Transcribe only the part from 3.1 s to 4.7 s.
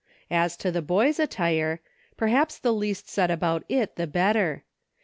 about it the better.